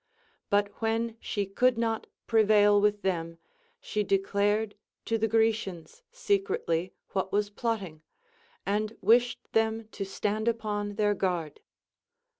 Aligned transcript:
But 0.49 0.81
when 0.81 1.15
she 1.19 1.45
could 1.45 1.77
not 1.77 2.07
prevail 2.25 2.81
with 2.81 3.03
them, 3.03 3.37
she 3.79 4.03
declared 4.03 4.73
to 5.05 5.19
the 5.19 5.27
Grecians 5.27 6.01
secretly 6.11 6.91
Avhat 7.13 7.31
was 7.31 7.51
plotting, 7.51 8.01
and 8.65 8.97
wished 9.01 9.53
them 9.53 9.87
to 9.91 10.03
stand 10.03 10.47
upon 10.47 10.95
their 10.95 11.13
guard. 11.13 11.59